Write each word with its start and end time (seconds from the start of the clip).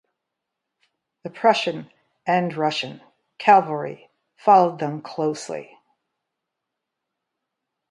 The 1.21 1.29
Prussian 1.29 1.91
and 2.25 2.51
Russian 2.57 3.03
cavalry 3.37 4.09
followed 4.35 4.79
them 4.79 5.03
closely. 5.03 5.77